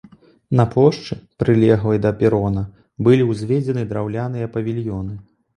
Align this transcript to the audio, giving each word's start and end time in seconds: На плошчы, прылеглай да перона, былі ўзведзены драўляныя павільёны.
На 0.59 0.63
плошчы, 0.71 1.17
прылеглай 1.43 2.01
да 2.05 2.11
перона, 2.21 2.65
былі 3.09 3.29
ўзведзены 3.33 3.87
драўляныя 3.93 4.53
павільёны. 4.59 5.25